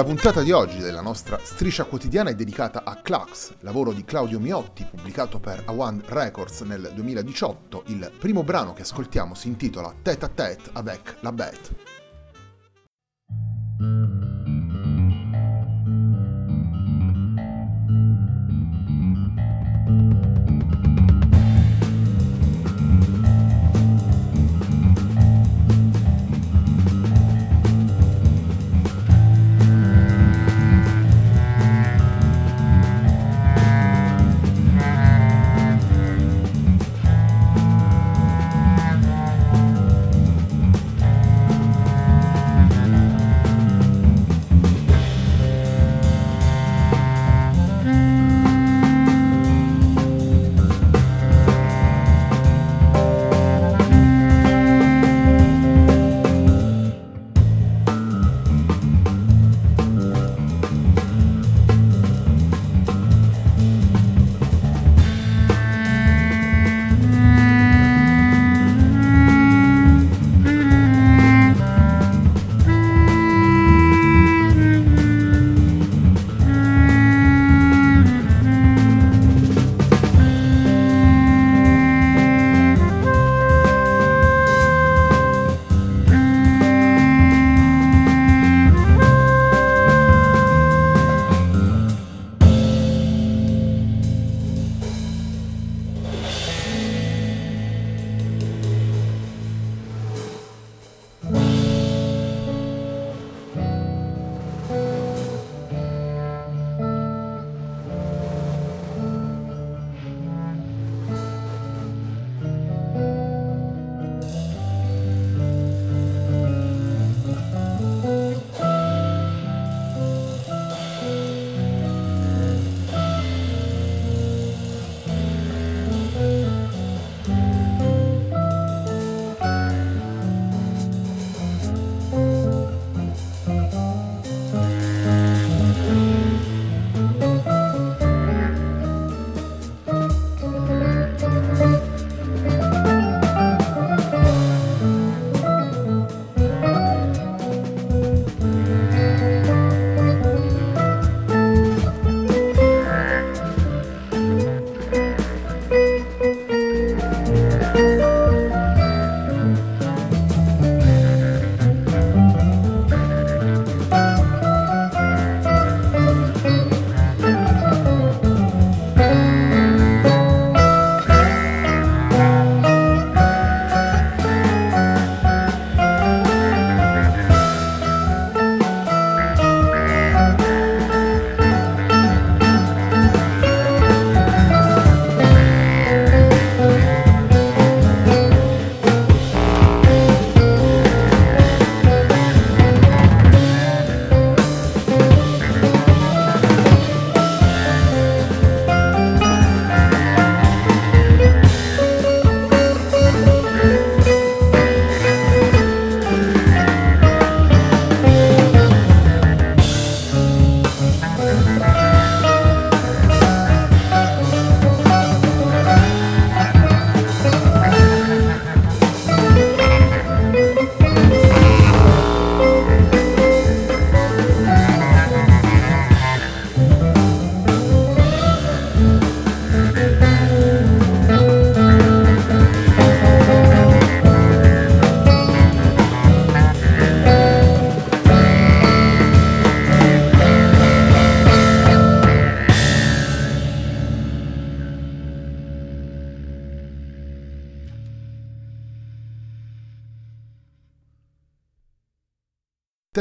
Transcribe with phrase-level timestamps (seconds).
[0.00, 4.40] La puntata di oggi della nostra striscia quotidiana è dedicata a Clax, lavoro di Claudio
[4.40, 7.82] Miotti pubblicato per A1 Records nel 2018.
[7.88, 11.99] Il primo brano che ascoltiamo si intitola Tête à tête avec la bête.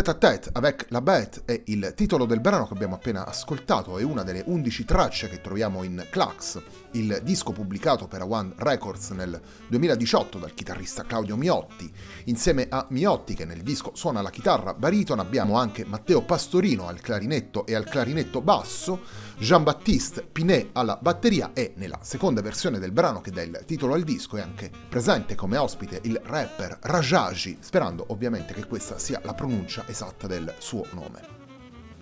[0.09, 3.99] Tête à tête avec la Bête è il titolo del brano che abbiamo appena ascoltato,
[3.99, 6.59] è una delle 11 tracce che troviamo in Clax,
[6.93, 11.93] il disco pubblicato per One Records nel 2018 dal chitarrista Claudio Miotti.
[12.25, 17.01] Insieme a Miotti che nel disco suona la chitarra baritona abbiamo anche Matteo Pastorino al
[17.01, 19.01] clarinetto e al clarinetto basso,
[19.39, 24.03] Jean-Baptiste Pinet alla batteria e nella seconda versione del brano che dà il titolo al
[24.03, 29.33] disco è anche presente come ospite il rapper Rajaji, sperando ovviamente che questa sia la
[29.33, 31.37] pronuncia esatta del suo nome.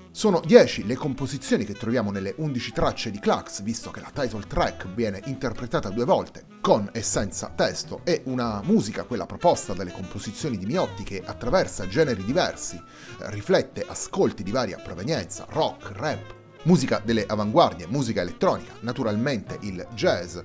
[0.10, 4.48] Sono 10 le composizioni che troviamo nelle 11 tracce di Clax, visto che la title
[4.48, 9.92] track viene interpretata due volte, con e senza testo, e una musica, quella proposta dalle
[9.92, 12.81] composizioni di Miotti, che attraversa generi diversi,
[13.25, 20.38] riflette ascolti di varia provenienza, rock, rap, musica delle avanguardie, musica elettronica, naturalmente il jazz,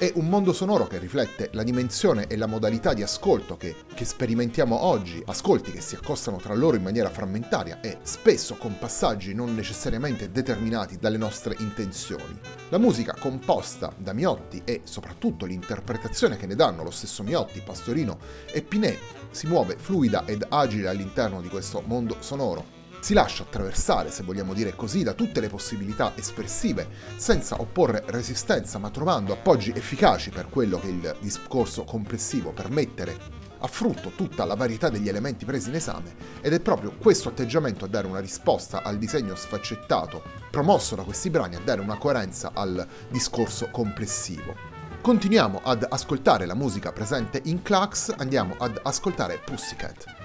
[0.00, 4.06] è un mondo sonoro che riflette la dimensione e la modalità di ascolto che, che,
[4.06, 9.34] sperimentiamo oggi, ascolti che si accostano tra loro in maniera frammentaria e spesso con passaggi
[9.34, 12.34] non necessariamente determinati dalle nostre intenzioni.
[12.70, 18.20] La musica composta da Miotti e soprattutto l'interpretazione che ne danno lo stesso Miotti, Pastorino
[18.50, 18.98] e Pinet
[19.32, 24.54] si muove fluida ed agile all'interno di questo mondo sonoro si lascia attraversare, se vogliamo
[24.54, 30.48] dire così, da tutte le possibilità espressive, senza opporre resistenza, ma trovando appoggi efficaci per
[30.48, 35.74] quello che il discorso complessivo permettere a frutto tutta la varietà degli elementi presi in
[35.74, 41.02] esame ed è proprio questo atteggiamento a dare una risposta al disegno sfaccettato promosso da
[41.02, 44.54] questi brani a dare una coerenza al discorso complessivo.
[45.00, 50.19] Continuiamo ad ascoltare la musica presente in Clax, andiamo ad ascoltare Pussycat.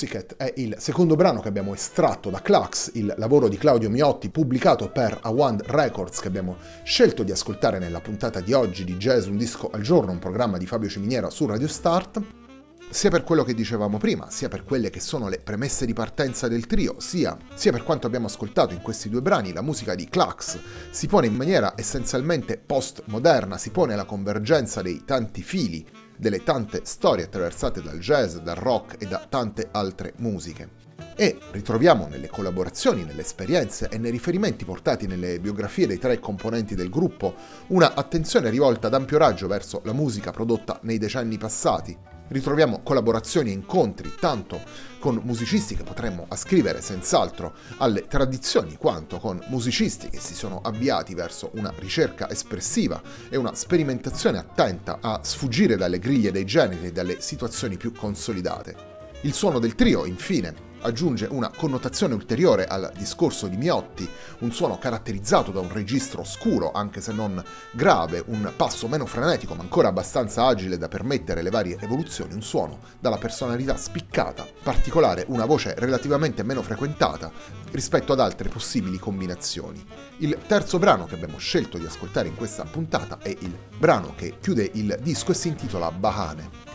[0.00, 4.30] Pussycat è il secondo brano che abbiamo estratto da Clax, il lavoro di Claudio Miotti
[4.30, 9.26] pubblicato per Awand Records che abbiamo scelto di ascoltare nella puntata di oggi di Jazz
[9.26, 12.22] Un Disco al Giorno, un programma di Fabio Ciminiera su Radio Start.
[12.88, 16.48] Sia per quello che dicevamo prima, sia per quelle che sono le premesse di partenza
[16.48, 20.08] del trio, sia, sia per quanto abbiamo ascoltato in questi due brani, la musica di
[20.08, 20.58] Clax
[20.90, 25.86] si pone in maniera essenzialmente postmoderna, si pone alla convergenza dei tanti fili
[26.20, 30.68] delle tante storie attraversate dal jazz, dal rock e da tante altre musiche.
[31.16, 36.74] E ritroviamo nelle collaborazioni, nelle esperienze e nei riferimenti portati nelle biografie dei tre componenti
[36.74, 37.34] del gruppo
[37.68, 41.96] una attenzione rivolta ad ampio raggio verso la musica prodotta nei decenni passati,
[42.30, 44.60] ritroviamo collaborazioni e incontri tanto
[44.98, 51.14] con musicisti che potremmo ascrivere senz'altro alle tradizioni quanto con musicisti che si sono avviati
[51.14, 56.92] verso una ricerca espressiva e una sperimentazione attenta a sfuggire dalle griglie dei generi e
[56.92, 58.98] dalle situazioni più consolidate.
[59.22, 64.08] Il suono del trio, infine, aggiunge una connotazione ulteriore al discorso di Miotti,
[64.40, 69.54] un suono caratterizzato da un registro scuro, anche se non grave, un passo meno frenetico
[69.54, 75.24] ma ancora abbastanza agile da permettere le varie evoluzioni, un suono dalla personalità spiccata, particolare,
[75.28, 77.30] una voce relativamente meno frequentata
[77.72, 79.84] rispetto ad altre possibili combinazioni.
[80.18, 84.36] Il terzo brano che abbiamo scelto di ascoltare in questa puntata è il brano che
[84.40, 86.69] chiude il disco e si intitola Bahane.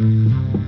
[0.00, 0.59] Mm-hmm.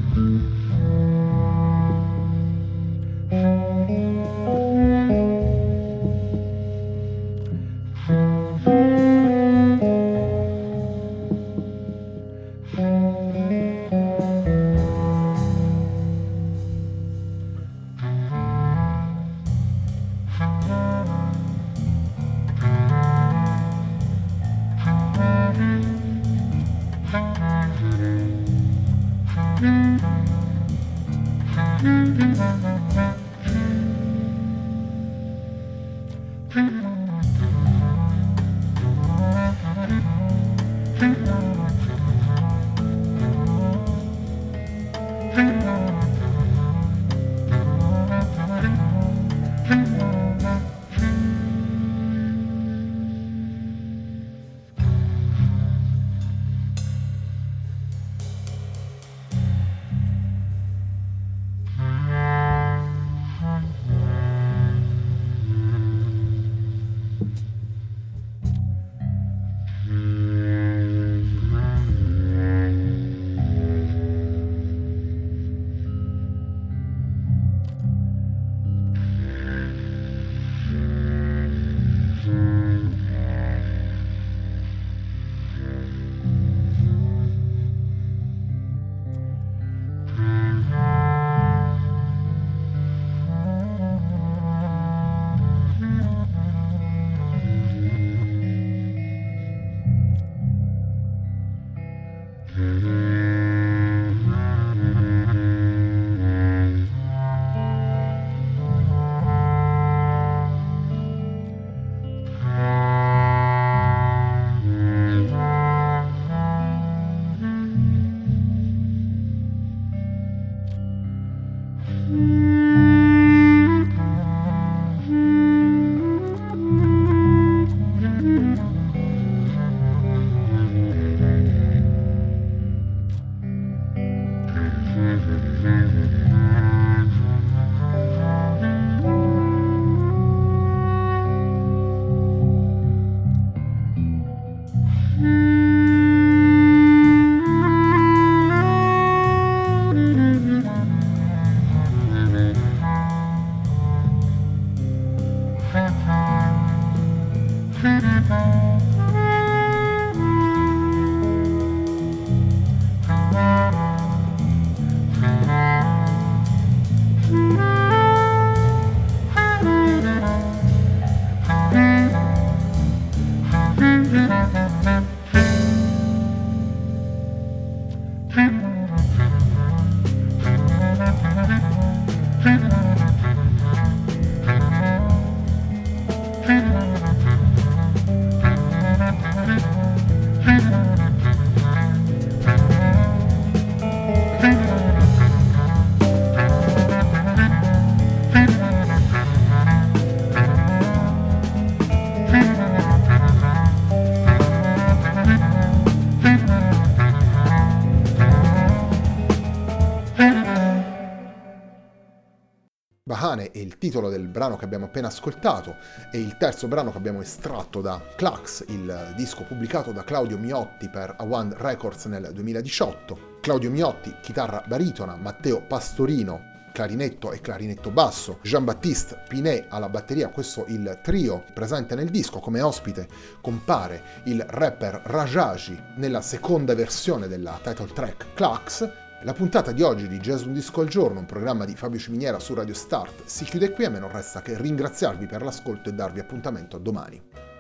[213.63, 215.77] Il titolo del brano che abbiamo appena ascoltato,
[216.11, 220.89] è il terzo brano che abbiamo estratto da Clax, il disco pubblicato da Claudio Miotti
[220.89, 223.39] per A1 Records nel 2018.
[223.41, 230.65] Claudio Miotti, chitarra baritona, Matteo Pastorino, clarinetto e clarinetto basso, Jean-Baptiste Pinet alla batteria, questo
[230.69, 233.07] il trio presente nel disco, come ospite
[233.41, 238.91] compare il rapper Rajaji nella seconda versione della title track Clax
[239.25, 242.41] la puntata di oggi di Jazz Un Disco al Giorno, un programma di Fabio Ciminiera
[242.41, 245.93] su Radio Start, si chiude qui a me non resta che ringraziarvi per l'ascolto e
[245.93, 247.52] darvi appuntamento a domani.